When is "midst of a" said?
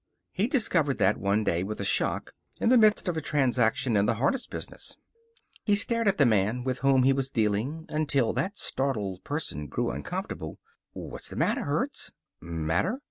2.79-3.21